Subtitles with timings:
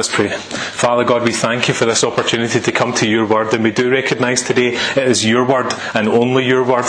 [0.00, 0.30] Let's pray.
[0.30, 3.70] Father God, we thank you for this opportunity to come to your word, and we
[3.70, 6.86] do recognise today it is your word and only your word.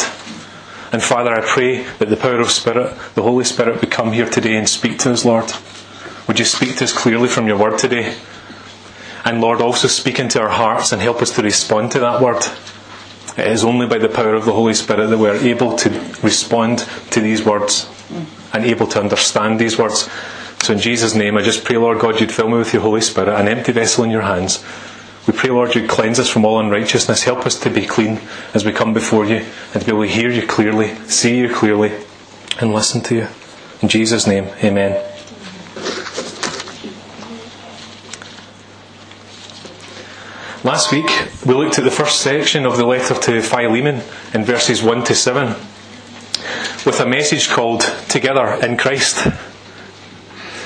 [0.93, 4.29] And Father, I pray that the power of Spirit, the Holy Spirit, would come here
[4.29, 5.51] today and speak to us, Lord.
[6.29, 8.16] Would you speak to us clearly from your word today?
[9.25, 12.41] And Lord, also speak into our hearts and help us to respond to that word.
[13.38, 15.89] It is only by the power of the Holy Spirit that we are able to
[16.23, 17.89] respond to these words
[18.54, 20.09] and able to understand these words.
[20.62, 23.02] So in Jesus' name, I just pray, Lord God, you'd fill me with your Holy
[23.02, 24.64] Spirit, an empty vessel in your hands.
[25.25, 27.24] We pray, Lord, you'd cleanse us from all unrighteousness.
[27.24, 28.19] Help us to be clean
[28.54, 31.52] as we come before you and to be able to hear you clearly, see you
[31.52, 31.92] clearly,
[32.60, 33.28] and listen to you.
[33.82, 35.04] In Jesus' name, amen.
[40.64, 41.10] Last week,
[41.44, 44.04] we looked at the first section of the letter to Philemon
[44.36, 45.55] in verses 1 to 7
[46.86, 49.28] with a message called Together in Christ.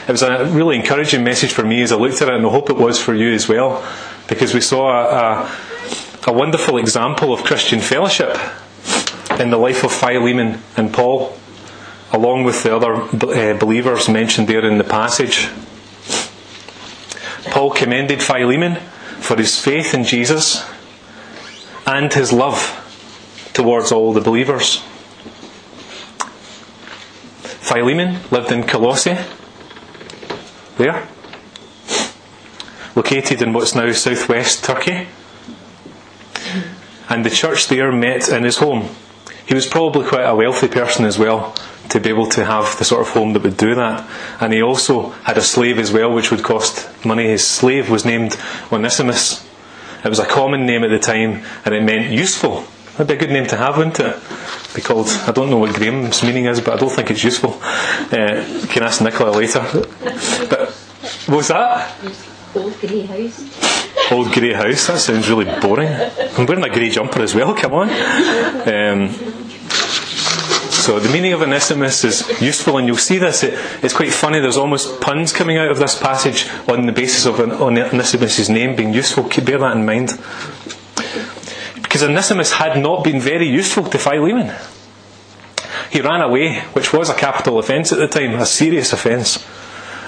[0.07, 2.49] It was a really encouraging message for me as I looked at it, and I
[2.49, 3.83] hope it was for you as well,
[4.27, 5.47] because we saw a,
[6.27, 8.37] a, a wonderful example of Christian fellowship
[9.39, 11.35] in the life of Philemon and Paul,
[12.13, 15.49] along with the other uh, believers mentioned there in the passage.
[17.45, 18.75] Paul commended Philemon
[19.21, 20.63] for his faith in Jesus
[21.87, 22.81] and his love
[23.53, 24.83] towards all the believers.
[27.61, 29.17] Philemon lived in Colossae,
[30.77, 31.07] there,
[32.95, 35.07] located in what's now southwest Turkey.
[37.09, 38.89] And the church there met in his home.
[39.45, 41.53] He was probably quite a wealthy person as well
[41.89, 44.09] to be able to have the sort of home that would do that.
[44.41, 47.27] And he also had a slave as well, which would cost money.
[47.27, 48.37] His slave was named
[48.71, 49.47] Onesimus.
[50.03, 52.65] It was a common name at the time, and it meant useful.
[52.93, 54.15] That'd be a good name to have, wouldn't it?
[54.73, 57.59] Be called, I don't know what Graeme's meaning is, but I don't think it's useful.
[57.61, 59.59] Uh, can ask Nicola later.
[60.49, 60.64] But
[61.27, 61.95] what was that?
[62.55, 64.11] Old grey house.
[64.11, 64.87] Old grey house.
[64.87, 65.89] That sounds really boring.
[66.37, 67.53] I'm wearing a grey jumper as well.
[67.55, 67.89] Come on.
[67.89, 69.09] Um,
[70.85, 73.43] so the meaning of Onesimus is useful, and you'll see this.
[73.43, 74.39] It, it's quite funny.
[74.39, 78.93] There's almost puns coming out of this passage on the basis of Onesimus' name being
[78.93, 79.23] useful.
[79.23, 80.09] Bear that in mind.
[81.81, 84.53] Because Onesimus had not been very useful to Philemon.
[85.91, 89.43] He ran away, which was a capital offence at the time, a serious offence.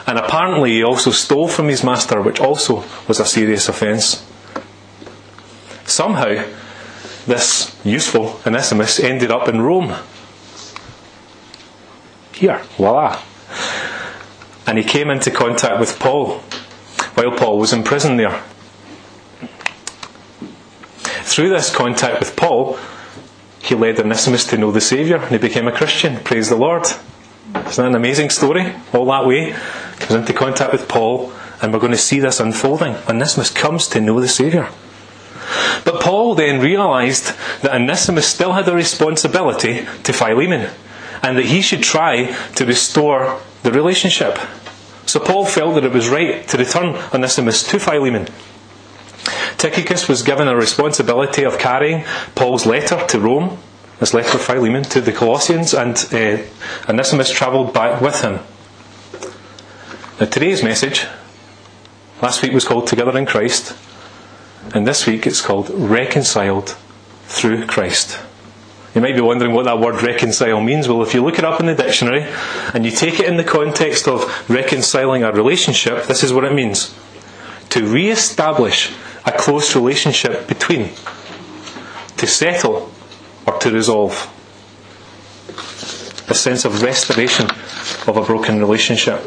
[0.08, 4.26] And apparently he also stole from his master, which also was a serious offence.
[5.86, 6.46] Somehow,
[7.26, 9.96] this useful Onesimus ended up in Rome.
[12.32, 13.22] Here, voila.
[14.66, 16.40] And he came into contact with Paul
[17.16, 18.44] while Paul was in prison there.
[21.24, 22.80] Through this contact with Paul,
[23.62, 26.18] he led Onesimus to know the Saviour and he became a Christian.
[26.24, 26.84] Praise the Lord.
[26.86, 28.74] Isn't that an amazing story?
[28.94, 29.54] All that way.
[30.00, 32.96] Comes into contact with Paul, and we're going to see this unfolding.
[33.10, 34.70] Onesimus comes to know the Saviour.
[35.86, 40.70] But Paul then realised that Onesimus still had a responsibility to Philemon,
[41.24, 44.38] and that he should try to restore the relationship.
[45.06, 48.28] So Paul felt that it was right to return Onesimus to Philemon.
[49.58, 52.04] Tychicus was given a responsibility of carrying
[52.36, 53.58] Paul's letter to Rome,
[54.00, 56.44] this letter of Philemon to the Colossians, and uh,
[56.90, 58.40] Onesimus travelled back with him.
[60.20, 61.06] Now, today's message,
[62.24, 63.78] last week was called Together in Christ,
[64.74, 66.76] and this week it's called Reconciled
[67.26, 68.18] through Christ.
[68.96, 70.88] You might be wondering what that word reconcile means.
[70.88, 72.26] Well, if you look it up in the dictionary
[72.74, 76.54] and you take it in the context of reconciling a relationship, this is what it
[76.54, 76.96] means
[77.70, 78.92] to re establish
[79.24, 80.90] a close relationship between,
[82.18, 82.92] to settle
[83.46, 84.34] or to resolve.
[86.28, 87.52] A sense of restoration
[88.08, 89.22] of a broken relationship.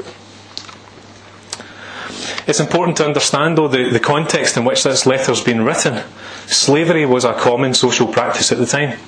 [2.47, 6.03] It's important to understand, though, the, the context in which this letter's been written.
[6.47, 8.99] Slavery was a common social practice at the time.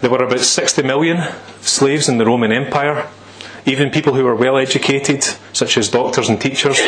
[0.00, 1.22] There were about 60 million
[1.60, 3.06] slaves in the Roman Empire.
[3.66, 6.80] Even people who were well educated, such as doctors and teachers,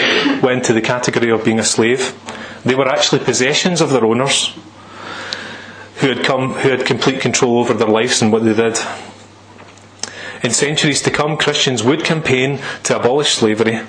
[0.42, 2.18] went to the category of being a slave.
[2.64, 4.56] They were actually possessions of their owners,
[5.96, 8.78] who had come, who had complete control over their lives and what they did.
[10.42, 13.80] In centuries to come, Christians would campaign to abolish slavery.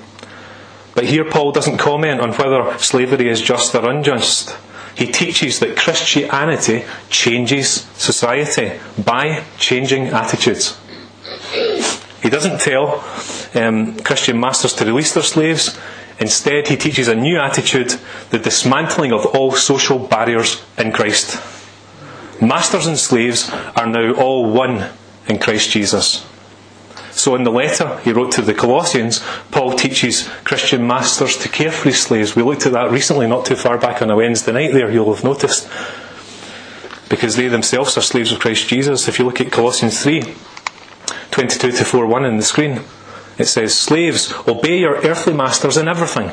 [0.94, 4.56] But here Paul doesn't comment on whether slavery is just or unjust.
[4.96, 10.78] He teaches that Christianity changes society by changing attitudes.
[12.22, 13.04] He doesn't tell
[13.54, 15.78] um, Christian masters to release their slaves.
[16.20, 17.96] Instead, he teaches a new attitude
[18.30, 21.42] the dismantling of all social barriers in Christ.
[22.40, 24.90] Masters and slaves are now all one
[25.26, 26.24] in Christ Jesus.
[27.14, 29.22] So, in the letter he wrote to the Colossians,
[29.52, 32.34] Paul teaches Christian masters to care for slaves.
[32.34, 35.14] We looked at that recently, not too far back on a Wednesday night there, you'll
[35.14, 35.68] have noticed.
[37.08, 39.06] Because they themselves are slaves of Christ Jesus.
[39.06, 40.34] If you look at Colossians 3
[41.30, 42.82] 22 to 4 1 in the screen,
[43.38, 46.32] it says, Slaves, obey your earthly masters in everything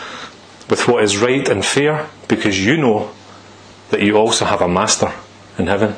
[0.71, 3.11] with what is right and fair because you know
[3.89, 5.13] that you also have a master
[5.57, 5.93] in heaven.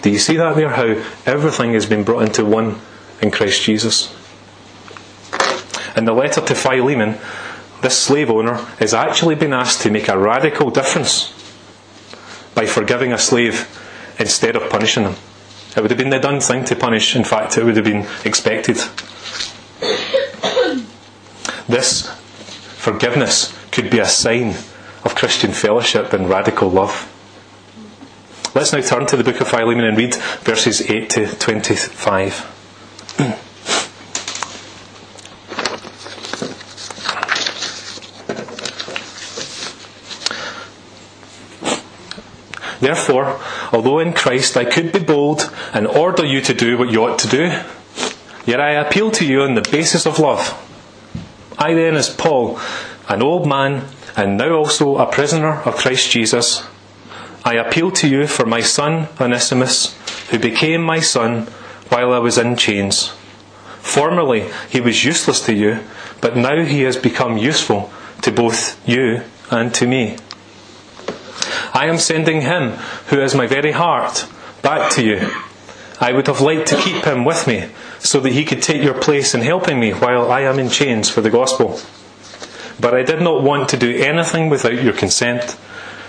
[0.00, 0.70] Do you see that there?
[0.70, 2.80] How everything has been brought into one
[3.20, 4.16] in Christ Jesus.
[5.94, 7.18] In the letter to Philemon,
[7.82, 11.34] this slave owner has actually been asked to make a radical difference
[12.54, 13.68] by forgiving a slave
[14.18, 15.16] instead of punishing him.
[15.76, 18.06] It would have been the done thing to punish, in fact, it would have been
[18.24, 18.78] expected.
[21.68, 22.19] This
[22.80, 24.54] forgiveness could be a sign
[25.04, 27.06] of Christian fellowship and radical love.
[28.54, 32.56] Let's now turn to the book of Philemon and read verses 8 to 25.
[42.80, 43.38] Therefore,
[43.72, 47.18] although in Christ I could be bold and order you to do what you ought
[47.18, 47.52] to do,
[48.46, 50.69] yet I appeal to you on the basis of love.
[51.60, 52.58] I then, as Paul,
[53.06, 53.84] an old man,
[54.16, 56.66] and now also a prisoner of Christ Jesus,
[57.44, 59.94] I appeal to you for my son Onesimus,
[60.30, 61.42] who became my son
[61.90, 63.08] while I was in chains.
[63.80, 65.80] Formerly he was useless to you,
[66.22, 67.92] but now he has become useful
[68.22, 70.16] to both you and to me.
[71.74, 72.72] I am sending him,
[73.08, 74.26] who is my very heart,
[74.62, 75.30] back to you.
[76.00, 77.68] I would have liked to keep him with me,
[78.00, 81.08] so that he could take your place in helping me while I am in chains
[81.08, 81.78] for the gospel.
[82.80, 85.56] But I did not want to do anything without your consent,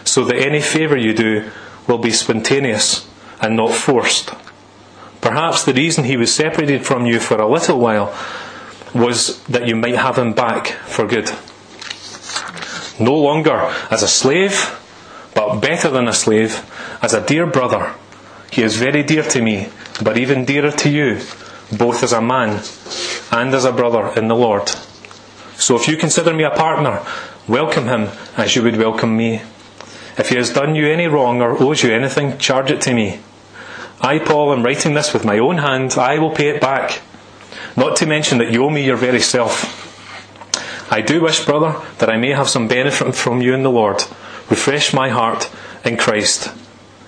[0.03, 1.51] so that any favour you do
[1.87, 3.07] will be spontaneous
[3.41, 4.31] and not forced.
[5.19, 8.17] Perhaps the reason he was separated from you for a little while
[8.93, 11.29] was that you might have him back for good.
[12.99, 14.77] No longer as a slave,
[15.35, 16.65] but better than a slave,
[17.01, 17.93] as a dear brother.
[18.51, 19.69] He is very dear to me,
[20.03, 21.21] but even dearer to you,
[21.71, 22.61] both as a man
[23.31, 24.69] and as a brother in the Lord.
[25.55, 27.05] So if you consider me a partner,
[27.47, 29.41] welcome him as you would welcome me.
[30.17, 33.19] If he has done you any wrong or owes you anything, charge it to me.
[34.01, 35.93] I, Paul, am writing this with my own hand.
[35.93, 37.01] I will pay it back.
[37.77, 39.77] Not to mention that you owe me your very self.
[40.91, 44.03] I do wish, brother, that I may have some benefit from you in the Lord.
[44.49, 45.49] Refresh my heart
[45.85, 46.51] in Christ.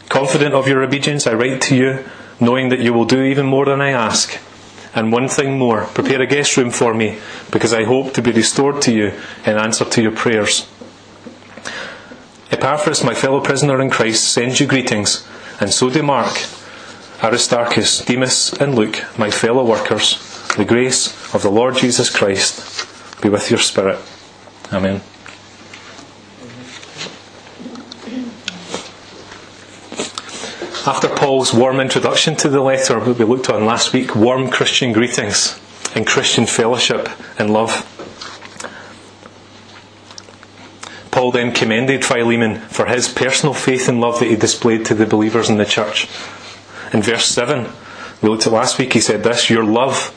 [0.07, 2.06] Confident of your obedience, I write to you,
[2.39, 4.39] knowing that you will do even more than I ask.
[4.95, 7.18] And one thing more, prepare a guest room for me,
[7.51, 9.13] because I hope to be restored to you
[9.45, 10.68] in answer to your prayers.
[12.51, 15.28] Epaphras, my fellow prisoner in Christ, sends you greetings,
[15.60, 16.38] and so do Mark,
[17.24, 20.19] Aristarchus, Demas, and Luke, my fellow workers.
[20.57, 22.88] The grace of the Lord Jesus Christ
[23.22, 23.98] be with your spirit.
[24.72, 25.01] Amen.
[30.85, 35.57] After Paul's warm introduction to the letter we looked on last week, warm Christian greetings
[35.95, 37.07] and Christian fellowship
[37.40, 37.90] and love.
[41.09, 45.06] Paul then commended Philemon for his personal faith and love that he displayed to the
[45.06, 46.09] believers in the church.
[46.92, 47.66] In verse 7,
[48.21, 50.13] we looked at last week, he said this Your love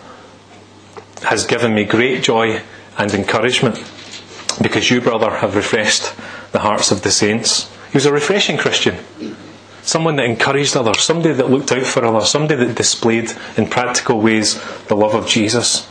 [1.23, 2.61] has given me great joy
[2.99, 3.77] and encouragement
[4.61, 6.13] because you, brother, have refreshed
[6.51, 7.73] the hearts of the saints.
[7.93, 8.97] He was a refreshing Christian
[9.87, 14.21] someone that encouraged others, somebody that looked out for others, somebody that displayed in practical
[14.21, 15.89] ways the love of Jesus.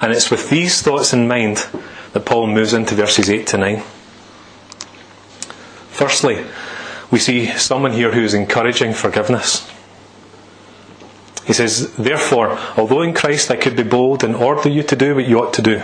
[0.00, 1.64] And it's with these thoughts in mind
[2.12, 3.82] that Paul moves into verses 8 to 9.
[5.90, 6.44] Firstly,
[7.10, 9.70] we see someone here who is encouraging forgiveness.
[11.44, 15.14] He says, Therefore, although in Christ I could be bold and order you to do
[15.14, 15.82] what you ought to do,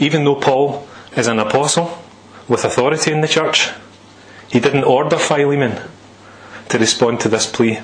[0.00, 2.02] even though Paul is an apostle
[2.48, 3.70] with authority in the church,
[4.48, 5.80] he didn't order Philemon
[6.68, 7.80] to respond to this plea.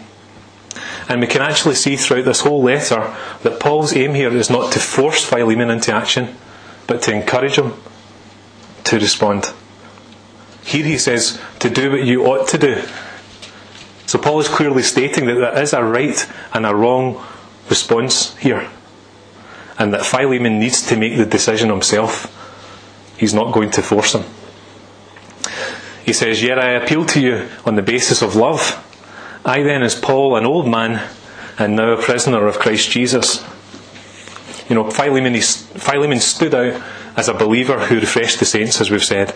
[1.08, 4.72] And we can actually see throughout this whole letter that Paul's aim here is not
[4.72, 6.36] to force Philemon into action,
[6.86, 7.74] but to encourage him
[8.84, 9.52] to respond.
[10.64, 12.82] Here he says, to do what you ought to do.
[14.06, 17.24] So Paul is clearly stating that there is a right and a wrong
[17.68, 18.68] response here.
[19.78, 22.30] And that Philemon needs to make the decision himself.
[23.16, 24.24] He's not going to force him.
[26.04, 28.78] He says, Yet I appeal to you on the basis of love.
[29.44, 31.08] I then, as Paul, an old man,
[31.58, 33.44] and now a prisoner of Christ Jesus.
[34.68, 36.82] You know, Philemon, Philemon stood out
[37.16, 39.34] as a believer who refreshed the saints, as we've said,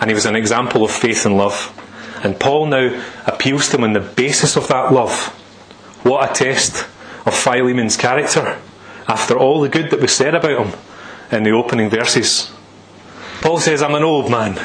[0.00, 1.78] and he was an example of faith and love.
[2.24, 5.28] And Paul now appeals to him on the basis of that love.
[6.02, 6.86] What a test
[7.26, 8.58] of Philemon's character
[9.08, 10.80] after all the good that was said about him
[11.30, 12.52] in the opening verses.
[13.40, 14.58] Paul says, I'm an old man.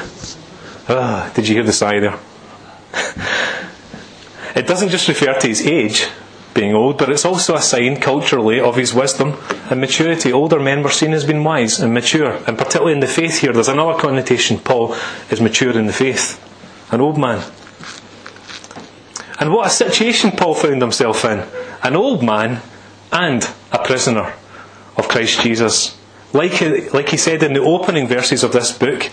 [0.90, 2.18] Ah, did you hear the sigh there?
[4.56, 6.08] it doesn't just refer to his age,
[6.54, 9.36] being old, but it's also a sign culturally of his wisdom
[9.68, 10.32] and maturity.
[10.32, 13.52] Older men were seen as being wise and mature, and particularly in the faith here,
[13.52, 14.58] there's another connotation.
[14.58, 14.96] Paul
[15.30, 16.42] is mature in the faith,
[16.90, 17.44] an old man.
[19.38, 21.46] And what a situation Paul found himself in
[21.82, 22.62] an old man
[23.12, 24.32] and a prisoner
[24.96, 25.98] of Christ Jesus.
[26.32, 26.60] Like,
[26.94, 29.10] like he said in the opening verses of this book,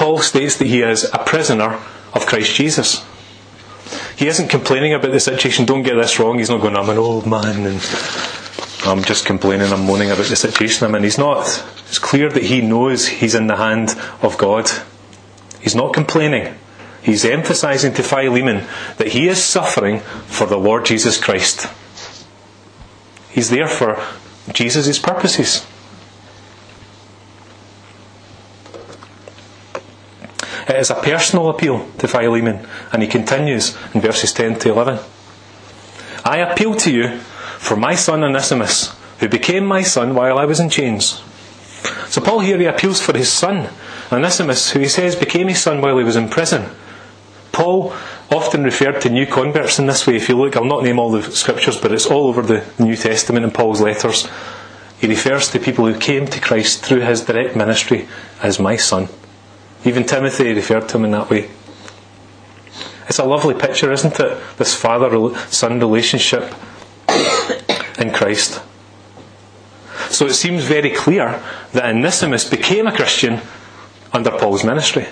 [0.00, 1.78] Paul states that he is a prisoner
[2.14, 3.04] of Christ Jesus.
[4.16, 6.38] He isn't complaining about the situation, don't get this wrong.
[6.38, 7.82] He's not going, I'm an old man and
[8.86, 11.02] I'm just complaining, I'm moaning about the situation I'm in.
[11.02, 11.44] He's not.
[11.86, 14.70] It's clear that he knows he's in the hand of God.
[15.60, 16.54] He's not complaining.
[17.02, 18.66] He's emphasizing to Philemon
[18.96, 21.68] that he is suffering for the Lord Jesus Christ.
[23.28, 24.02] He's there for
[24.50, 25.66] Jesus' purposes.
[30.70, 35.00] It is a personal appeal to Philemon, and he continues in verses 10 to 11.
[36.24, 37.18] I appeal to you
[37.58, 41.22] for my son Onesimus, who became my son while I was in chains.
[42.06, 43.68] So Paul here he appeals for his son,
[44.12, 46.70] Onesimus, who he says became his son while he was in prison.
[47.50, 47.92] Paul
[48.30, 50.14] often referred to new converts in this way.
[50.14, 52.94] If you look, I'll not name all the scriptures, but it's all over the New
[52.94, 54.28] Testament in Paul's letters.
[55.00, 58.06] He refers to people who came to Christ through his direct ministry
[58.40, 59.08] as my son.
[59.84, 61.50] Even Timothy referred to him in that way.
[63.08, 64.38] It's a lovely picture, isn't it?
[64.56, 66.54] This father son relationship
[67.98, 68.62] in Christ.
[70.10, 73.40] So it seems very clear that Onesimus became a Christian
[74.12, 75.06] under Paul's ministry.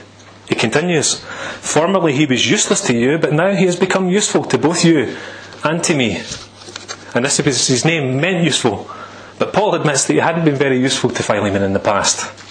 [0.49, 1.21] He continues,
[1.61, 5.17] Formerly he was useless to you, but now he has become useful to both you
[5.65, 6.23] and to me.
[7.15, 8.89] His name meant useful.
[9.39, 12.48] But Paul admits that he hadn't been very useful to Philemon in the past.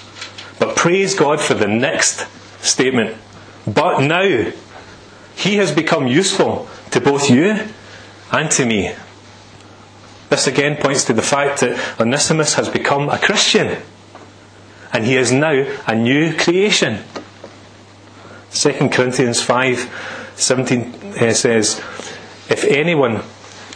[0.78, 2.28] Praise God for the next
[2.64, 3.18] statement.
[3.66, 4.52] But now
[5.36, 7.68] he has become useful to both you
[8.32, 8.94] and to me.
[10.30, 13.82] This again points to the fact that Onesimus has become a Christian.
[14.94, 17.04] And he is now a new creation.
[18.52, 21.80] 2 Corinthians 5 17 uh, says,
[22.50, 23.24] If anyone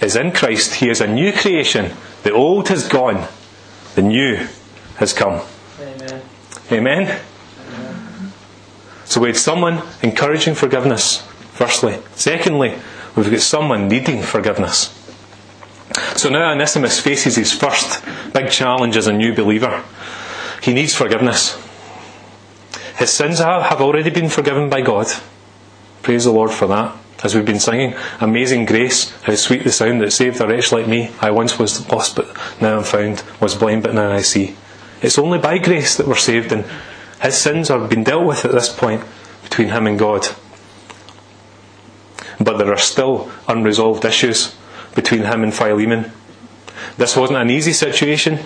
[0.04, 1.94] is in Christ, he is a new creation.
[2.22, 3.28] The old has gone,
[3.96, 4.48] the new
[4.98, 5.42] has come.
[6.72, 7.20] Amen.
[9.06, 12.00] So we had someone encouraging forgiveness, firstly.
[12.16, 12.76] Secondly,
[13.16, 14.98] we've got someone needing forgiveness.
[16.16, 19.84] So now Onesimus faces his first big challenge as a new believer.
[20.64, 21.62] He needs forgiveness.
[22.98, 25.08] His sins have already been forgiven by God.
[26.04, 26.96] Praise the Lord for that.
[27.24, 30.88] As we've been singing, Amazing Grace, how sweet the sound that saved a wretch like
[30.88, 31.12] me.
[31.20, 34.56] I once was lost, but now I'm found, was blind, but now I see.
[35.02, 36.66] It's only by grace that we're saved, and
[37.22, 39.04] his sins have been dealt with at this point
[39.44, 40.28] between him and God.
[42.40, 44.56] But there are still unresolved issues
[44.96, 46.12] between him and Philemon.
[46.98, 48.40] This wasn't an easy situation.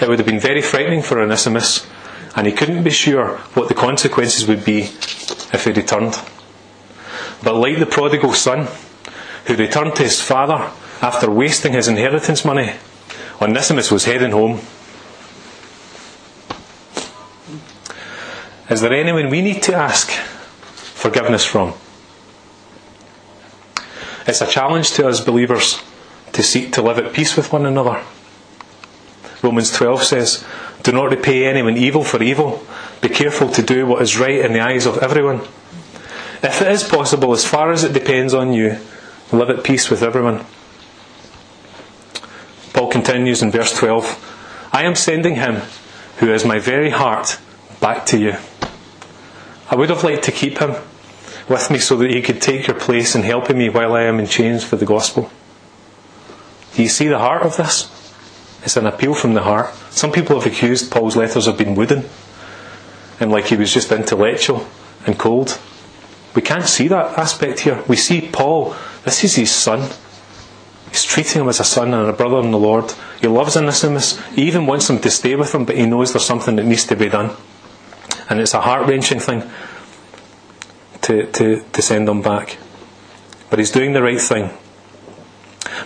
[0.00, 1.86] It would have been very frightening for Onesimus
[2.36, 4.82] and he couldn't be sure what the consequences would be
[5.52, 6.20] if he returned.
[7.42, 8.68] But like the prodigal son,
[9.46, 10.70] who returned to his father
[11.00, 12.74] after wasting his inheritance money,
[13.40, 14.60] Onesimus was heading home.
[18.68, 21.74] Is there anyone we need to ask forgiveness from?
[24.26, 25.82] It's a challenge to us believers
[26.32, 28.02] to seek to live at peace with one another.
[29.42, 30.44] Romans 12 says,
[30.82, 32.64] do not repay anyone evil for evil.
[33.00, 35.40] Be careful to do what is right in the eyes of everyone.
[36.42, 38.78] If it is possible, as far as it depends on you,
[39.32, 40.44] live at peace with everyone.
[42.72, 45.62] Paul continues in verse 12 I am sending him
[46.18, 47.38] who is my very heart
[47.80, 48.34] back to you.
[49.68, 50.76] I would have liked to keep him
[51.48, 54.20] with me so that he could take your place in helping me while I am
[54.20, 55.30] in chains for the gospel.
[56.74, 57.90] Do you see the heart of this?
[58.62, 59.74] It's an appeal from the heart.
[59.90, 62.04] Some people have accused Paul's letters of being wooden
[63.20, 64.66] and like he was just intellectual
[65.06, 65.58] and cold.
[66.34, 67.82] We can't see that aspect here.
[67.88, 69.88] We see Paul, this is his son.
[70.90, 72.92] He's treating him as a son and a brother in the Lord.
[73.20, 74.20] He loves Onesimus.
[74.34, 76.84] He even wants him to stay with him, but he knows there's something that needs
[76.86, 77.34] to be done.
[78.28, 79.42] And it's a heart wrenching thing
[81.02, 82.58] to, to, to send him back.
[83.50, 84.50] But he's doing the right thing.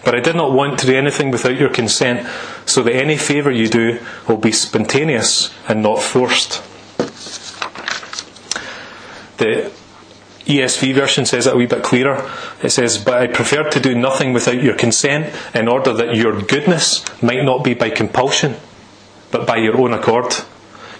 [0.04, 2.26] But I did not want to do anything without your consent,
[2.64, 6.62] so that any favour you do will be spontaneous and not forced.
[9.37, 9.73] The
[10.44, 12.30] ESV version says it a wee bit clearer.
[12.62, 16.40] It says, But I preferred to do nothing without your consent, in order that your
[16.42, 18.56] goodness might not be by compulsion,
[19.30, 20.35] but by your own accord.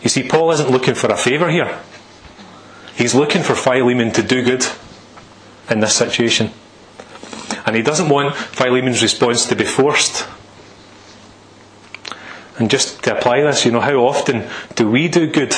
[0.03, 1.79] You see, Paul isn't looking for a favour here.
[2.95, 4.67] He's looking for Philemon to do good
[5.71, 6.51] in this situation.
[7.67, 10.27] And he doesn't want Philemon's response to be forced.
[12.59, 15.55] And just to apply this, you know, how often do we do good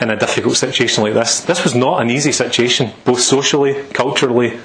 [0.00, 1.40] in a difficult situation like this?
[1.40, 4.58] This was not an easy situation, both socially, culturally,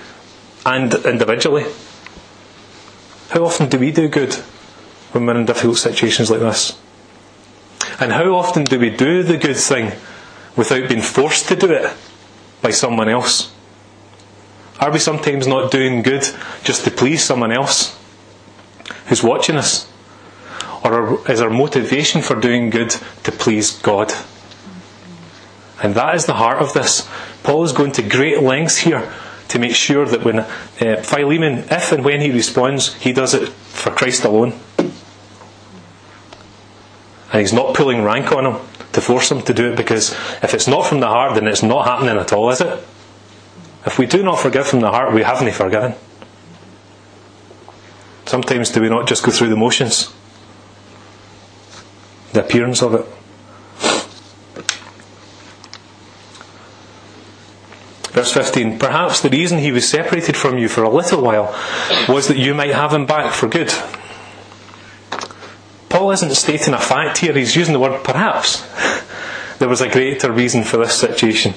[0.66, 1.66] and individually.
[3.30, 4.34] How often do we do good
[5.14, 6.78] when we're in difficult situations like this?
[8.00, 9.92] And how often do we do the good thing
[10.56, 11.94] without being forced to do it
[12.62, 13.54] by someone else?
[14.80, 16.26] Are we sometimes not doing good
[16.64, 17.98] just to please someone else
[19.08, 19.92] who's watching us?
[20.84, 22.92] Or is our motivation for doing good
[23.24, 24.14] to please God?
[25.84, 27.08] And that is the heart of this.
[27.44, 29.12] Paul is going to great lengths here
[29.50, 33.50] to make sure that when uh, Philemon, if and when he responds, he does it
[33.50, 34.54] for Christ alone.
[37.32, 40.54] And he's not pulling rank on him to force him to do it because if
[40.54, 42.84] it's not from the heart, then it's not happening at all, is it?
[43.86, 45.94] If we do not forgive from the heart, we haven't forgiven.
[48.26, 50.14] Sometimes do we not just go through the motions?
[52.34, 53.06] The appearance of it.
[58.12, 61.56] Verse 15 Perhaps the reason he was separated from you for a little while
[62.08, 63.74] was that you might have him back for good.
[66.00, 68.66] Paul isn't stating a fact here, he's using the word perhaps.
[69.58, 71.54] There was a greater reason for this situation.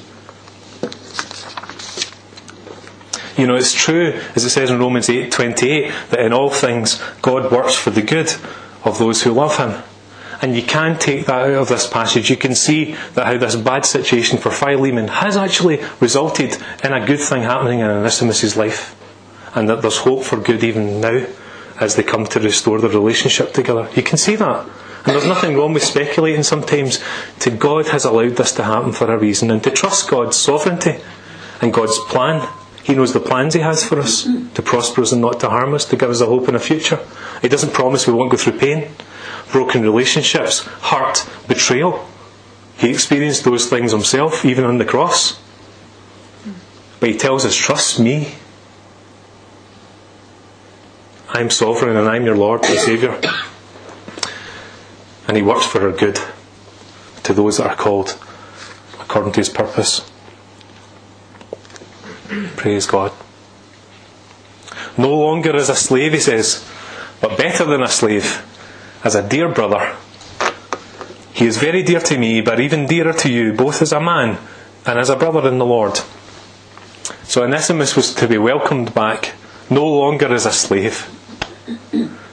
[3.37, 7.53] You know, it's true, as it says in Romans 8:28, that in all things God
[7.53, 8.35] works for the good
[8.83, 9.81] of those who love Him.
[10.41, 12.29] And you can take that out of this passage.
[12.29, 17.07] You can see that how this bad situation for Philemon has actually resulted in a
[17.07, 18.97] good thing happening in Onesimus' life,
[19.55, 21.27] and that there's hope for good even now
[21.81, 23.89] as they come to restore their relationship together.
[23.95, 24.67] You can see that.
[25.05, 27.03] And there's nothing wrong with speculating sometimes
[27.41, 30.97] to God has allowed this to happen for a reason and to trust God's sovereignty
[31.61, 32.49] and God's plan.
[32.85, 35.75] He knows the plans He has for us to prosper us and not to harm
[35.75, 37.01] us, to give us a hope and a future.
[37.41, 38.91] He doesn't promise we won't go through pain,
[39.51, 42.07] broken relationships, hurt, betrayal.
[42.77, 45.41] He experienced those things himself, even on the cross.
[47.01, 48.35] But He tells us, Trust me.
[51.35, 53.19] I'm sovereign and I'm your Lord and Saviour.
[55.27, 56.19] And He works for our good
[57.23, 58.19] to those that are called
[59.01, 60.11] according to His purpose.
[62.57, 63.13] Praise God.
[64.99, 66.69] No longer as a slave, he says,
[67.21, 68.45] but better than a slave,
[69.03, 69.97] as a dear brother.
[71.33, 74.39] He is very dear to me, but even dearer to you, both as a man
[74.85, 76.01] and as a brother in the Lord.
[77.25, 79.33] So Onesimus was to be welcomed back,
[79.71, 81.09] no longer as a slave,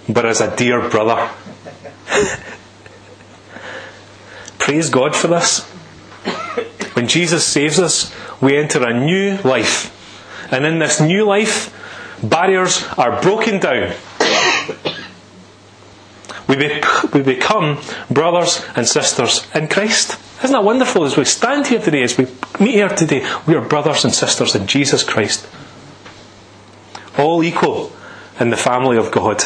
[0.10, 1.30] but as a dear brother.
[4.58, 5.64] Praise God for this.
[6.96, 9.96] When Jesus saves us, we enter a new life.
[10.52, 11.74] And in this new life,
[12.24, 13.94] barriers are broken down.
[16.48, 16.82] We, be-
[17.14, 20.20] we become brothers and sisters in Christ.
[20.44, 21.06] Isn't that wonderful?
[21.06, 22.26] As we stand here today, as we
[22.60, 25.48] meet here today, we are brothers and sisters in Jesus Christ.
[27.18, 27.92] All equal
[28.40, 29.44] in the family of God.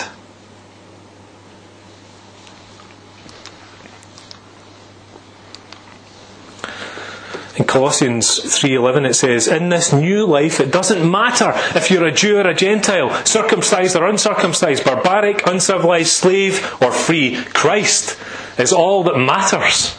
[7.74, 12.38] Colossians 3:11 it says, "In this new life it doesn't matter if you're a Jew
[12.38, 17.36] or a Gentile, circumcised or uncircumcised, barbaric, uncivilized, slave or free.
[17.54, 18.16] Christ
[18.60, 19.96] is all that matters.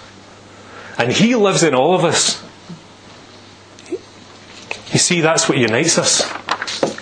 [0.98, 2.38] And he lives in all of us.
[4.92, 6.22] You see that's what unites us.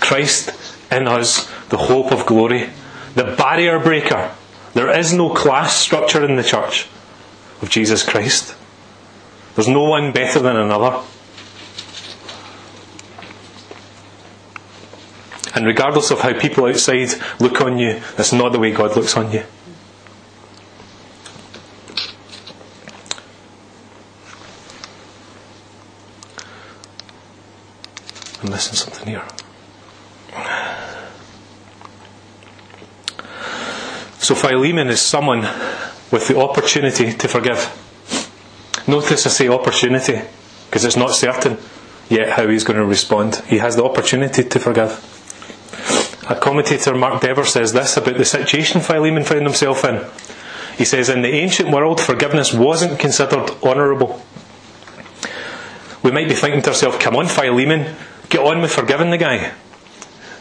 [0.01, 0.53] Christ
[0.91, 2.71] in us, the hope of glory,
[3.15, 4.31] the barrier breaker.
[4.73, 6.87] There is no class structure in the church
[7.61, 8.55] of Jesus Christ.
[9.55, 11.03] There's no one better than another.
[15.55, 19.17] And regardless of how people outside look on you, that's not the way God looks
[19.17, 19.45] on you.
[28.43, 29.23] I'm missing something here.
[34.19, 35.43] So Philemon is someone
[36.11, 37.82] with the opportunity to forgive.
[38.87, 40.21] Notice I say opportunity,
[40.67, 41.59] because it's not certain
[42.09, 43.37] yet how he's going to respond.
[43.47, 45.09] He has the opportunity to forgive.
[46.29, 50.05] A commentator, Mark Dever, says this about the situation Philemon found himself in.
[50.77, 54.23] He says, In the ancient world, forgiveness wasn't considered honourable.
[56.03, 57.95] We might be thinking to ourselves, come on, Philemon,
[58.29, 59.53] get on with forgiving the guy.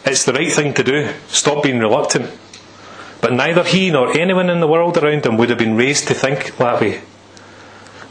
[0.06, 1.10] It's the right thing to do.
[1.28, 2.32] Stop being reluctant.
[3.22, 6.16] But neither he nor anyone in the world around him would have been raised to
[6.16, 7.02] think that way.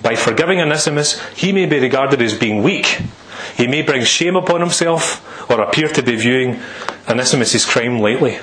[0.02, 3.00] By forgiving Onesimus, he may be regarded as being weak.
[3.56, 6.60] He may bring shame upon himself or appear to be viewing
[7.08, 8.38] Onesimus' crime lightly.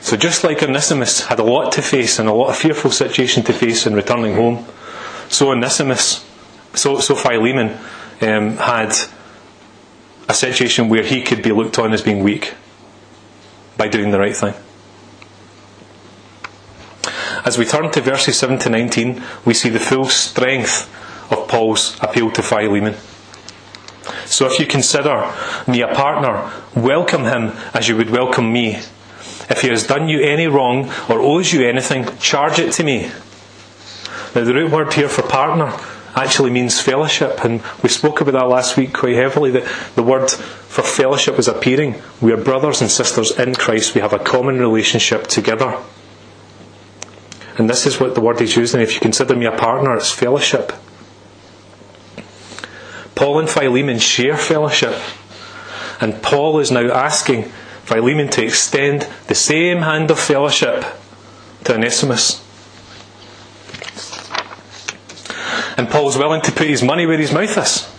[0.00, 3.42] So just like Onesimus had a lot to face and a lot of fearful situation
[3.44, 4.64] to face in returning home,
[5.28, 6.24] so Onesimus,
[6.74, 7.78] so, so Philemon
[8.22, 8.96] um, had
[10.28, 12.54] a situation where he could be looked on as being weak
[13.76, 14.54] by doing the right thing.
[17.44, 20.88] As we turn to verses 7 to 19, we see the full strength
[21.32, 22.94] of Paul's appeal to Philemon.
[24.26, 25.32] So if you consider
[25.66, 28.76] me a partner, welcome him as you would welcome me.
[29.48, 33.10] If he has done you any wrong or owes you anything, charge it to me.
[34.34, 35.76] Now, the root word here for partner
[36.14, 39.50] actually means fellowship, and we spoke about that last week quite heavily.
[39.50, 39.64] That
[39.96, 42.00] the word for fellowship is appearing.
[42.20, 45.78] We are brothers and sisters in Christ, we have a common relationship together.
[47.60, 48.80] And this is what the word is using.
[48.80, 50.72] If you consider me a partner, it's fellowship.
[53.14, 54.98] Paul and Philemon share fellowship.
[56.00, 57.52] And Paul is now asking
[57.84, 60.86] Philemon to extend the same hand of fellowship
[61.64, 62.42] to Onesimus.
[65.76, 67.92] And Paul's willing to put his money where his mouth is.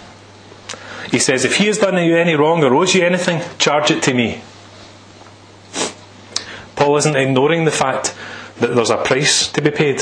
[1.12, 4.02] He says, If he has done you any wrong or owes you anything, charge it
[4.02, 4.42] to me.
[6.76, 8.16] Paul isn't ignoring the fact
[8.62, 10.02] that there's a price to be paid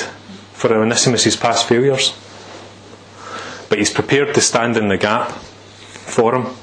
[0.54, 2.14] for Onesimus' past failures.
[3.70, 6.56] But he's prepared to stand in the gap for him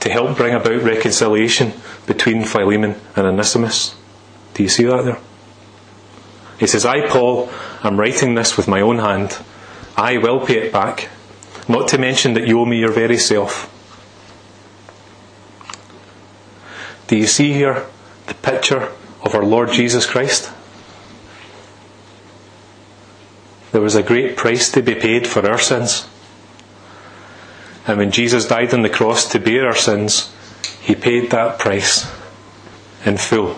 [0.00, 1.72] to help bring about reconciliation
[2.06, 3.94] between Philemon and Onesimus.
[4.54, 5.18] Do you see that there?
[6.58, 7.50] He says, I, Paul,
[7.82, 9.38] am writing this with my own hand.
[9.96, 11.08] I will pay it back,
[11.68, 13.72] not to mention that you owe me your very self.
[17.08, 17.86] Do you see here
[18.26, 18.90] the picture
[19.22, 20.50] of our Lord Jesus Christ?
[23.76, 26.08] There was a great price to be paid for our sins.
[27.86, 30.32] And when Jesus died on the cross to bear our sins,
[30.80, 32.10] he paid that price
[33.04, 33.54] in full.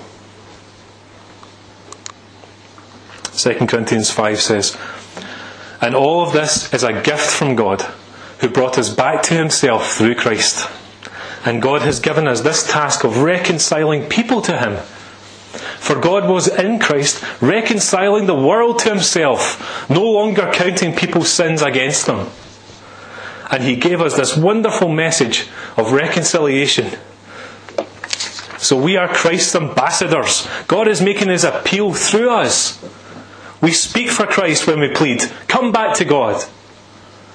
[3.32, 4.76] 2 Corinthians 5 says,
[5.80, 7.82] And all of this is a gift from God,
[8.40, 10.68] who brought us back to himself through Christ.
[11.44, 14.84] And God has given us this task of reconciling people to him.
[15.52, 21.62] For God was in Christ, reconciling the world to himself, no longer counting people's sins
[21.62, 22.28] against them.
[23.50, 26.98] And he gave us this wonderful message of reconciliation.
[28.58, 30.46] So we are Christ's ambassadors.
[30.66, 32.78] God is making his appeal through us.
[33.62, 36.42] We speak for Christ when we plead, Come back to God.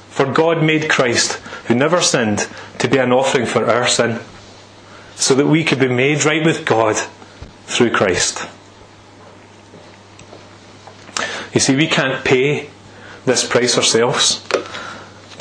[0.10, 1.34] For God made Christ,
[1.66, 2.48] who never sinned,
[2.78, 4.20] to be an offering for our sin,
[5.16, 6.98] so that we could be made right with God
[7.66, 8.48] through Christ.
[11.54, 12.70] You see, we can't pay
[13.26, 14.44] this price ourselves.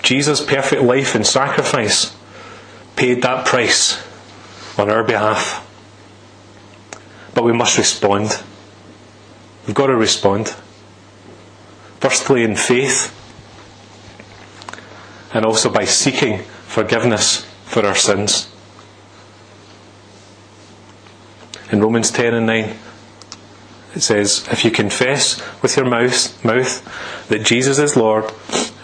[0.03, 2.15] Jesus' perfect life and sacrifice
[2.97, 4.03] paid that price
[4.79, 5.69] on our behalf.
[7.35, 8.43] But we must respond.
[9.67, 10.55] We've got to respond.
[12.01, 13.19] Firstly, in faith,
[15.33, 18.52] and also by seeking forgiveness for our sins.
[21.73, 22.77] In Romans 10 and 9,
[23.95, 28.31] it says, If you confess with your mouth, mouth that Jesus is Lord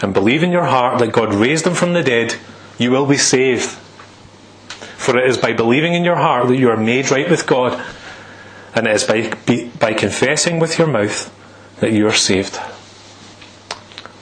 [0.01, 2.37] and believe in your heart that God raised him from the dead,
[2.79, 3.68] you will be saved.
[4.96, 7.79] For it is by believing in your heart that you are made right with God,
[8.74, 9.33] and it is by,
[9.79, 11.35] by confessing with your mouth
[11.81, 12.59] that you are saved.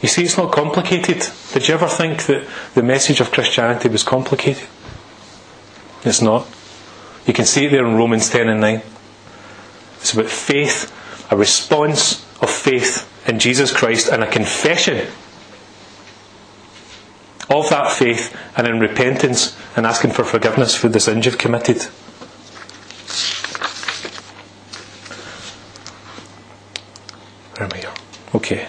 [0.02, 1.26] You see, it's not complicated.
[1.52, 4.68] Did you ever think that the message of Christianity was complicated?
[6.05, 6.46] It's not.
[7.26, 8.82] You can see it there in Romans 10 and 9.
[10.00, 10.92] It's about faith,
[11.30, 15.08] a response of faith in Jesus Christ, and a confession
[17.50, 21.82] of that faith and in repentance and asking for forgiveness for the sins you've committed.
[27.56, 27.94] Where am I here?
[28.34, 28.68] Okay.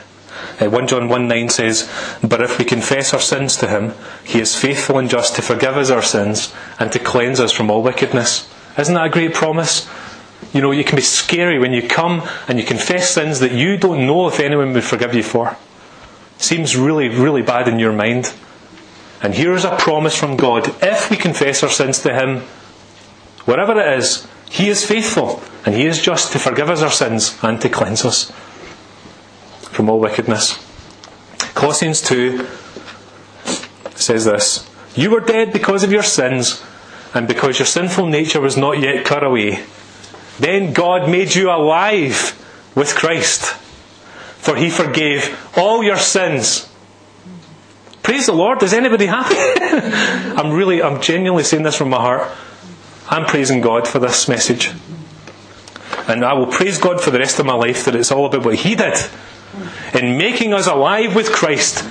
[0.59, 1.89] Uh, 1 John 1 9 says,
[2.23, 3.93] But if we confess our sins to him,
[4.23, 7.69] he is faithful and just to forgive us our sins and to cleanse us from
[7.69, 8.49] all wickedness.
[8.77, 9.87] Isn't that a great promise?
[10.53, 13.77] You know, it can be scary when you come and you confess sins that you
[13.77, 15.57] don't know if anyone would forgive you for.
[16.37, 18.33] Seems really, really bad in your mind.
[19.21, 20.75] And here's a promise from God.
[20.81, 22.41] If we confess our sins to Him,
[23.45, 27.37] whatever it is, He is faithful and He is just to forgive us our sins
[27.41, 28.31] and to cleanse us
[29.77, 30.57] from all wickedness.
[31.53, 32.47] Colossians 2
[33.93, 36.63] says this You were dead because of your sins
[37.13, 39.63] and because your sinful nature was not yet cut away.
[40.39, 42.33] Then God made you alive
[42.73, 43.53] with Christ,
[44.39, 46.67] for He forgave all your sins.
[48.01, 48.63] Praise the Lord.
[48.63, 49.35] Is anybody happy?
[50.41, 52.31] I'm really, I'm genuinely saying this from my heart.
[53.09, 54.71] I'm praising God for this message.
[56.07, 58.43] And I will praise God for the rest of my life that it's all about
[58.43, 58.97] what He did
[59.93, 61.83] in making us alive with Christ,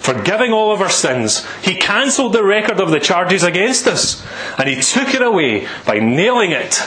[0.00, 1.46] forgiving all of our sins.
[1.62, 4.24] He cancelled the record of the charges against us,
[4.58, 6.80] and He took it away by nailing it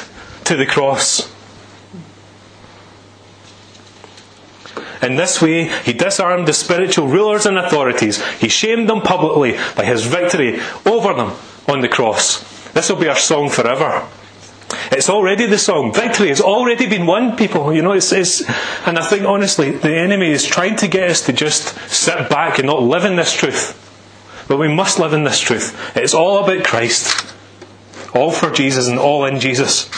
[0.46, 1.32] to the cross.
[5.02, 8.24] In this way, he disarmed the spiritual rulers and authorities.
[8.40, 11.34] He shamed them publicly by his victory over them
[11.68, 12.44] on the cross.
[12.72, 14.08] This will be our song forever.
[14.92, 15.94] It's already the song.
[15.94, 17.74] Victory has already been won, people.
[17.74, 18.42] You know, it's, it's,
[18.86, 22.60] and I think honestly, the enemy is trying to get us to just sit back
[22.60, 23.84] and not live in this truth.
[24.48, 25.96] But we must live in this truth.
[25.96, 27.34] It's all about Christ.
[28.14, 29.90] All for Jesus and all in Jesus.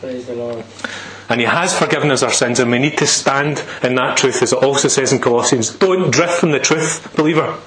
[0.00, 0.64] Praise the Lord.
[1.28, 4.42] And He has forgiven us our sins, and we need to stand in that truth,
[4.42, 5.74] as it also says in Colossians.
[5.74, 7.58] Don't drift from the truth, believer.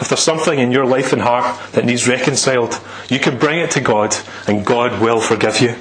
[0.00, 3.70] If there's something in your life and heart that needs reconciled, you can bring it
[3.72, 5.76] to God, and God will forgive you.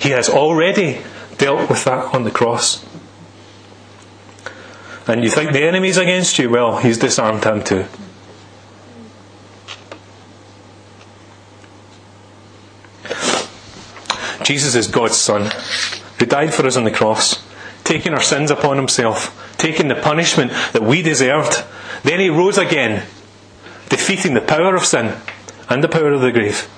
[0.00, 1.00] He has already
[1.38, 2.84] dealt with that on the cross.
[5.06, 6.48] And you think the enemy's against you?
[6.50, 7.86] Well, he's disarmed him too.
[14.44, 15.50] Jesus is God's Son,
[16.18, 17.42] who died for us on the cross,
[17.82, 21.64] taking our sins upon himself, taking the punishment that we deserved.
[22.02, 23.06] Then he rose again,
[23.94, 25.14] defeating the power of sin
[25.70, 26.68] and the power of the grave.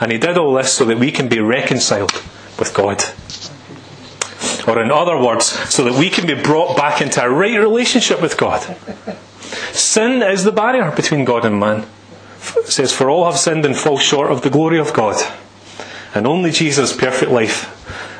[0.00, 2.12] And he did all this so that we can be reconciled
[2.58, 3.04] with God.
[4.66, 8.22] Or, in other words, so that we can be brought back into a right relationship
[8.22, 8.76] with God.
[9.72, 11.86] Sin is the barrier between God and man.
[12.56, 15.22] It says, For all have sinned and fall short of the glory of God.
[16.14, 17.70] And only Jesus' perfect life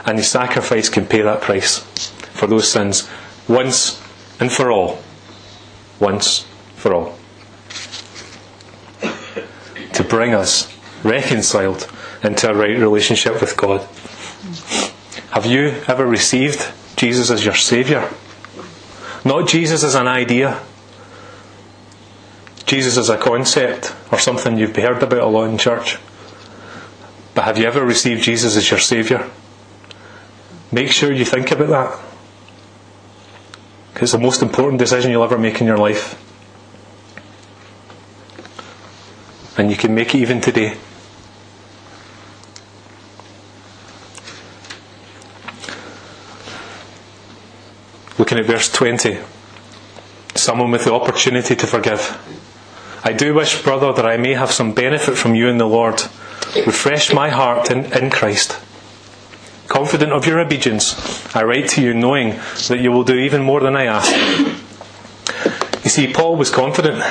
[0.06, 1.78] and his sacrifice can pay that price
[2.34, 3.08] for those sins
[3.48, 4.02] once
[4.38, 5.02] and for all.
[5.98, 7.18] Once for all.
[9.94, 11.88] To bring us reconciled
[12.22, 13.80] into a right relationship with God.
[15.30, 18.08] Have you ever received Jesus as your Saviour?
[19.24, 20.60] Not Jesus as an idea,
[22.66, 25.98] Jesus as a concept or something you've heard about a lot in church.
[27.34, 29.28] But have you ever received Jesus as your Saviour?
[30.72, 32.00] Make sure you think about that.
[33.92, 36.20] Because it's the most important decision you'll ever make in your life.
[39.56, 40.76] And you can make it even today.
[48.18, 49.18] Looking at verse 20.
[50.34, 52.18] Someone with the opportunity to forgive.
[53.04, 56.02] I do wish, brother, that I may have some benefit from you in the Lord.
[56.56, 58.58] Refresh my heart in, in Christ.
[59.68, 60.94] Confident of your obedience,
[61.34, 62.30] I write to you knowing
[62.68, 64.12] that you will do even more than I ask.
[65.84, 67.02] You see, Paul was confident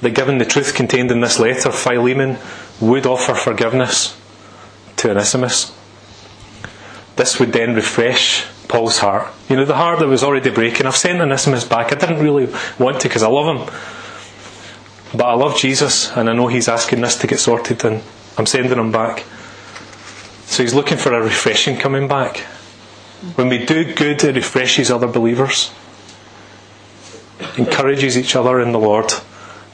[0.00, 2.38] that given the truth contained in this letter, Philemon
[2.80, 4.18] would offer forgiveness
[4.96, 5.76] to Onesimus.
[7.16, 9.28] This would then refresh Paul's heart.
[9.48, 10.86] You know, the heart that was already breaking.
[10.86, 11.92] I've sent Onesimus back.
[11.92, 12.46] I didn't really
[12.78, 13.74] want to because I love him.
[15.12, 18.02] But I love Jesus and I know he's asking this to get sorted and
[18.38, 19.24] I'm sending him back.
[20.46, 22.38] So he's looking for a refreshing coming back.
[23.34, 25.72] When we do good, it refreshes other believers,
[27.58, 29.12] encourages each other in the Lord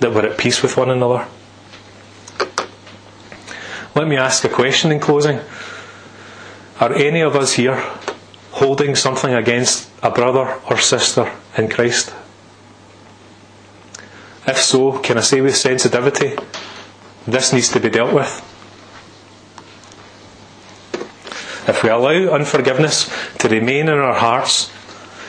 [0.01, 1.27] that we're at peace with one another.
[3.95, 5.41] Let me ask a question in closing.
[6.81, 7.83] Are any of us here
[8.53, 12.15] holding something against a brother or sister in Christ?
[14.47, 16.37] If so, can I say with sensitivity,
[17.27, 18.29] this needs to be dealt with?
[21.67, 24.71] If we allow unforgiveness to remain in our hearts,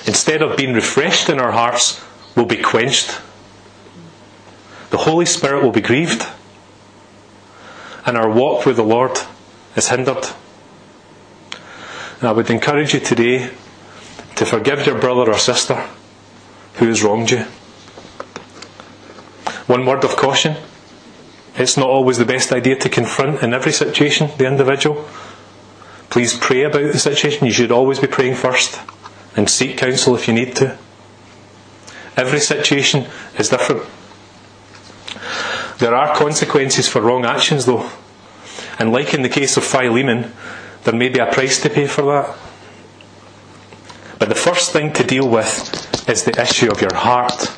[0.06, 2.04] instead of being refreshed in our hearts,
[2.36, 3.20] we'll be quenched.
[4.90, 6.26] The Holy Spirit will be grieved.
[8.06, 9.18] And our walk with the Lord
[9.76, 10.26] is hindered.
[12.20, 13.52] And I would encourage you today
[14.36, 15.88] to forgive your brother or sister
[16.76, 17.46] who has wronged you.
[19.68, 20.56] One word of caution
[21.58, 25.08] it's not always the best idea to confront in every situation the individual,
[26.10, 27.46] Please pray about the situation.
[27.46, 28.80] You should always be praying first
[29.36, 30.78] and seek counsel if you need to.
[32.16, 33.06] Every situation
[33.38, 33.84] is different.
[35.80, 37.90] There are consequences for wrong actions, though.
[38.80, 40.34] And like in the case of Philemon,
[40.84, 42.38] there may be a price to pay for that.
[44.20, 47.52] But the first thing to deal with is the issue of your heart.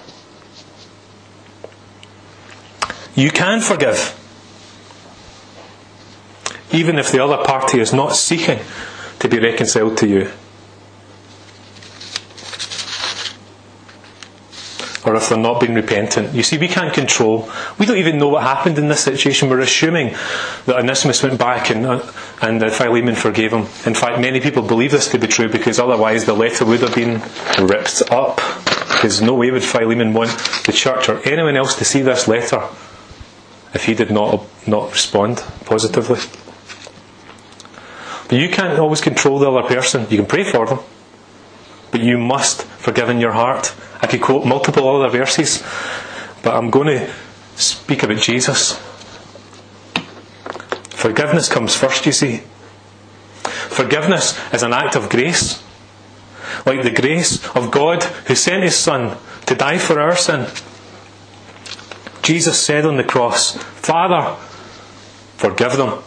[3.15, 4.15] You can forgive,
[6.71, 8.59] even if the other party is not seeking
[9.19, 10.31] to be reconciled to you.
[15.09, 16.35] Or if they're not being repentant.
[16.35, 17.49] You see, we can't control.
[17.79, 19.49] We don't even know what happened in this situation.
[19.49, 20.13] We're assuming
[20.67, 22.11] that Onesimus went back and, uh,
[22.43, 23.61] and that Philemon forgave him.
[23.87, 26.93] In fact, many people believe this to be true because otherwise the letter would have
[26.93, 27.21] been
[27.67, 28.35] ripped up.
[28.35, 30.29] Because no way would Philemon want
[30.65, 32.61] the church or anyone else to see this letter
[33.73, 36.19] if he did not, not respond positively.
[38.27, 40.05] But you can't always control the other person.
[40.09, 40.79] You can pray for them.
[41.91, 43.73] But you must forgive in your heart.
[44.01, 45.63] I could quote multiple other verses,
[46.43, 47.13] but I'm going to
[47.55, 48.79] speak about Jesus.
[50.89, 52.37] Forgiveness comes first, you see.
[53.43, 55.63] Forgiveness is an act of grace.
[56.65, 60.47] Like the grace of God who sent his Son to die for our sin.
[62.21, 64.35] Jesus said on the cross, Father,
[65.37, 66.03] forgive them.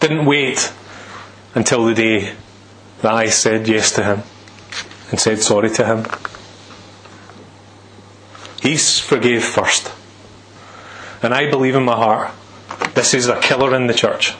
[0.00, 0.72] Didn't wait
[1.54, 2.34] until the day
[3.02, 4.22] that I said yes to him
[5.10, 6.06] and said sorry to him.
[8.62, 9.90] He forgave first.
[11.22, 12.32] And I believe in my heart
[12.94, 14.34] this is a killer in the church.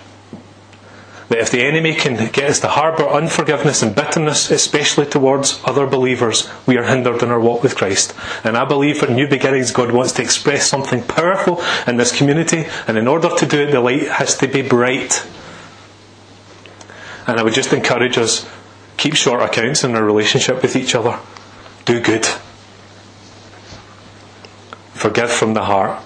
[1.28, 5.86] That if the enemy can get us to harbour unforgiveness and bitterness, especially towards other
[5.86, 8.14] believers, we are hindered in our walk with Christ.
[8.42, 12.66] And I believe for new beginnings, God wants to express something powerful in this community,
[12.88, 15.24] and in order to do it, the light has to be bright.
[17.26, 18.48] And I would just encourage us
[18.96, 21.18] keep short accounts in our relationship with each other.
[21.84, 22.26] Do good.
[24.92, 26.02] Forgive from the heart.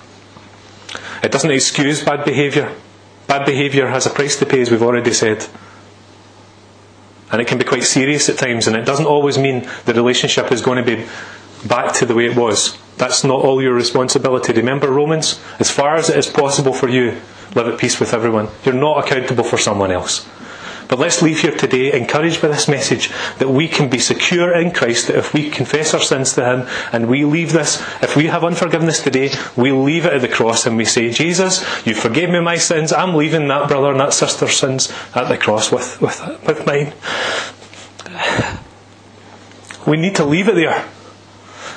[1.22, 2.72] It doesn't excuse bad behaviour.
[3.27, 5.46] Bad behaviour has a price to pay, as we've already said.
[7.33, 10.53] And it can be quite serious at times, and it doesn't always mean the relationship
[10.53, 11.05] is going to be
[11.66, 12.79] back to the way it was.
[12.96, 14.53] That's not all your responsibility.
[14.53, 15.40] Remember Romans?
[15.59, 17.20] As far as it is possible for you,
[17.57, 18.48] live at peace with everyone.
[18.64, 20.29] You're not accountable for someone else.
[20.88, 24.70] But let's leave here today encouraged by this message that we can be secure in
[24.70, 28.27] Christ, that if we confess our sins to Him and we leave this, if we
[28.27, 32.31] have unforgiveness today, we leave it at the cross and we say, Jesus, you forgave
[32.31, 36.01] me my sins, I'm leaving that brother and that sister's sins at the cross with,
[36.01, 36.92] with, with mine.
[39.87, 40.87] We need to leave it there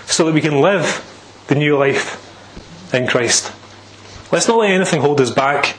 [0.05, 1.03] so that we can live
[1.47, 2.23] the new life
[2.93, 3.53] in Christ.
[4.31, 5.77] Let's not let anything hold us back.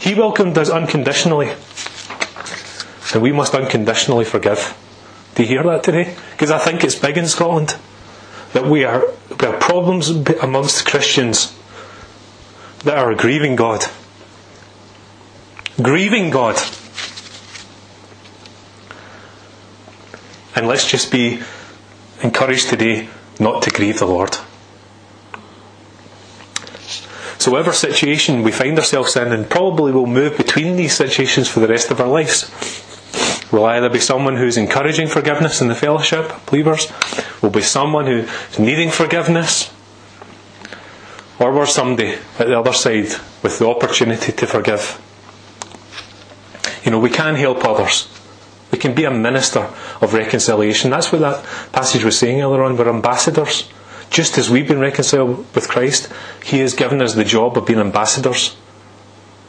[0.00, 1.52] He welcomed us unconditionally.
[3.14, 4.76] And we must unconditionally forgive.
[5.34, 6.14] Do you hear that today?
[6.32, 7.76] Because I think it's big in Scotland
[8.52, 10.10] that we are we have problems
[10.42, 11.56] amongst Christians
[12.84, 13.84] that are grieving God.
[15.80, 16.56] Grieving God.
[20.54, 21.40] And let's just be
[22.22, 23.08] encouraged today
[23.40, 24.36] not to grieve the Lord.
[27.38, 31.58] So, whatever situation we find ourselves in, and probably will move between these situations for
[31.58, 32.48] the rest of our lives,
[33.52, 36.90] will either be someone who's encouraging forgiveness in the fellowship, believers,
[37.42, 39.70] will be someone who's needing forgiveness,
[41.38, 43.08] or we're somebody at the other side
[43.42, 45.00] with the opportunity to forgive.
[46.84, 48.08] You know, we can help others.
[48.70, 49.68] We can be a minister
[50.00, 50.90] of reconciliation.
[50.90, 52.76] That's what that passage was saying earlier on.
[52.76, 53.68] We're ambassadors.
[54.08, 56.10] Just as we've been reconciled with Christ,
[56.42, 58.56] He has given us the job of being ambassadors,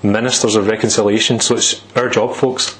[0.01, 1.39] ministers of reconciliation.
[1.39, 2.77] So it's our job, folks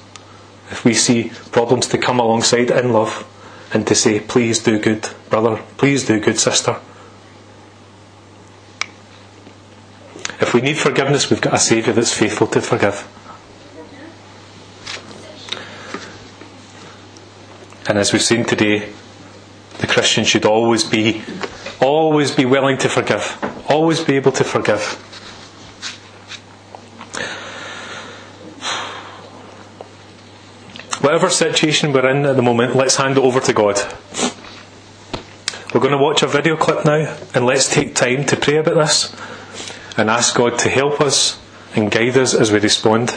[0.70, 3.26] if we see problems to come alongside in love
[3.72, 6.76] and to say, please do good, brother, please do good, sister.
[10.40, 13.06] If we need forgiveness, we've got a Saviour that's faithful to forgive.
[17.88, 18.90] And as we've seen today,
[19.78, 21.22] the Christian should always be,
[21.80, 23.36] always be willing to forgive,
[23.68, 24.98] always be able to forgive.
[31.04, 33.76] Whatever situation we're in at the moment, let's hand it over to God.
[35.74, 38.76] We're going to watch a video clip now, and let's take time to pray about
[38.76, 39.14] this
[39.98, 41.38] and ask God to help us
[41.74, 43.10] and guide us as we respond.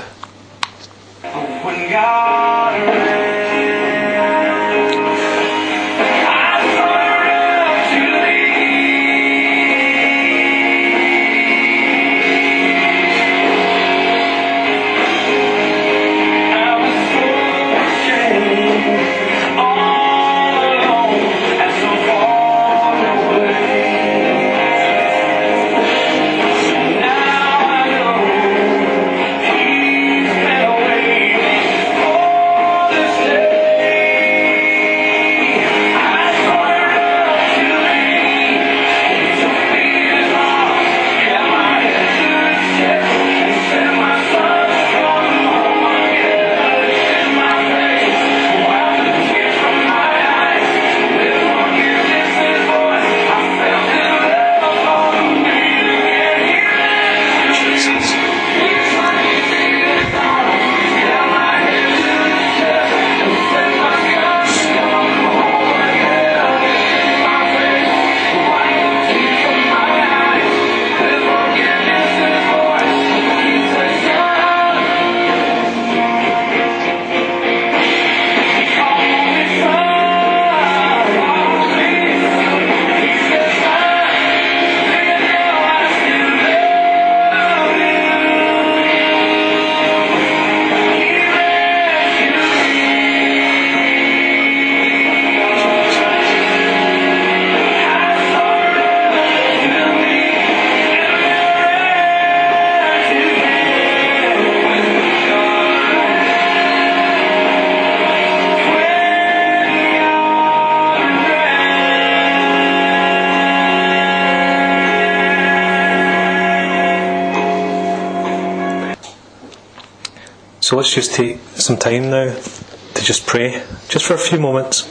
[120.68, 124.84] So let's just take some time now to just pray, just for a few moments.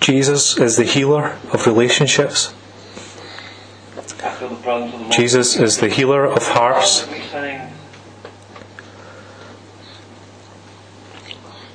[0.00, 2.54] Jesus is the healer of relationships.
[5.10, 7.06] Jesus is the healer of hearts.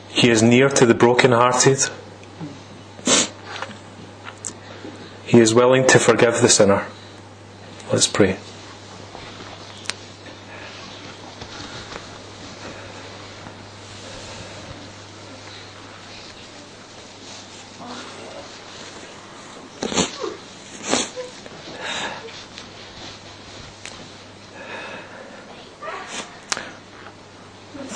[0.10, 1.88] He is near to the brokenhearted.
[5.24, 6.88] He is willing to forgive the sinner.
[7.92, 8.40] Let's pray.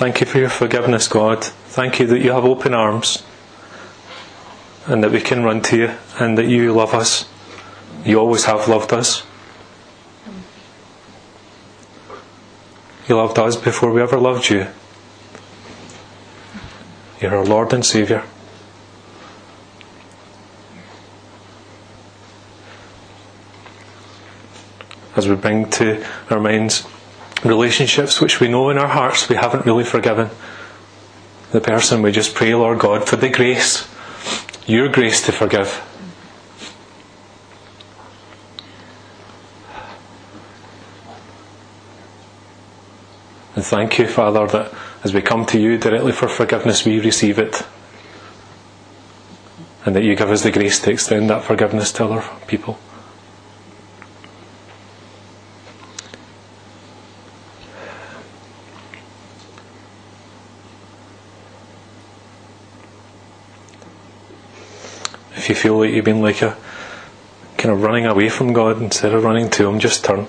[0.06, 1.44] Thank you for your forgiveness, God.
[1.44, 3.24] Thank you that you have open arms
[4.86, 7.28] and that we can run to you and that you love us.
[8.06, 9.24] You always have loved us.
[13.10, 14.68] You loved us before we ever loved you.
[17.20, 18.24] You're our Lord and Saviour.
[25.16, 26.86] As we bring to our minds
[27.46, 30.30] relationships which we know in our hearts we haven't really forgiven,
[31.52, 33.88] the person we just pray, Lord God, for the grace,
[34.66, 35.82] your grace to forgive.
[43.56, 44.74] And thank you, Father, that
[45.04, 47.66] as we come to you directly for forgiveness, we receive it.
[49.86, 52.78] And that you give us the grace to extend that forgiveness to other people.
[65.46, 66.58] If you feel like you've been like a
[67.60, 70.26] kind of running away from God instead of running to Him, just turn.